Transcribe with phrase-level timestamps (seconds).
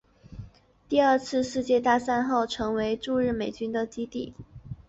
[0.89, 4.33] 第二次世界大战后成为驻日美军的基地。